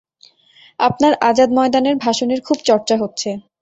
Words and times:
আপনার 0.79 1.13
আজাদ 1.21 1.49
ময়দানের 1.53 1.95
ভাষণের 1.97 2.39
খুব 2.41 2.57
চর্চা 2.65 2.95
হচ্ছে। 2.97 3.29